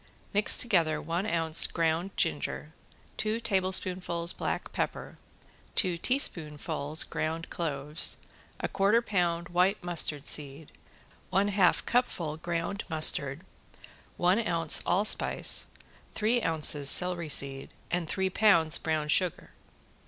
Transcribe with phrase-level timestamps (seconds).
[0.33, 2.73] Mix together one ounce ground ginger,
[3.17, 5.19] two tablespoonfuls black pepper,
[5.75, 8.17] two teaspoonfuls ground cloves,
[8.59, 10.71] a quarter pound white mustard seed,
[11.29, 13.45] one half cupful ground mustard,
[14.17, 15.67] one ounce allspice,
[16.15, 19.51] three ounces celery seed and three pounds brown sugar.